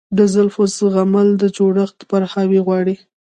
د 0.17 0.19
زلزلو 0.33 0.63
زغمل 0.91 1.27
د 1.37 1.43
جوړښت 1.57 1.97
پوهاوی 2.09 2.59
غواړي. 2.65 2.95